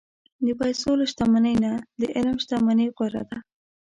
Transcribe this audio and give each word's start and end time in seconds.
د 0.45 0.47
پیسو 0.59 0.89
له 0.99 1.05
شتمنۍ 1.11 1.55
نه، 1.63 1.73
د 1.99 2.01
علم 2.15 2.35
شتمني 2.43 2.87
غوره 2.95 3.23
ده. 3.29 3.37